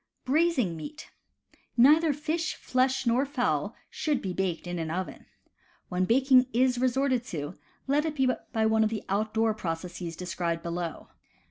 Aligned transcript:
Braising 0.25 0.75
Meat.— 0.75 1.11
Neither 1.77 2.11
fish, 2.11 2.55
flesh 2.55 3.05
nor 3.05 3.23
fowl 3.23 3.75
should 3.91 4.19
be 4.19 4.33
baked 4.33 4.65
in 4.65 4.79
an 4.79 4.89
oven. 4.89 5.27
When 5.89 6.05
baking 6.05 6.47
is 6.53 6.79
resorted 6.79 7.23
to, 7.25 7.59
let 7.85 8.05
it 8.05 8.15
be 8.15 8.27
by 8.51 8.65
one 8.65 8.83
of 8.83 8.89
the 8.89 9.03
outdoor 9.09 9.53
processes 9.53 10.15
described 10.15 10.63
below. 10.63 11.09